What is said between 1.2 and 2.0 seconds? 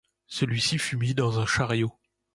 un chariot.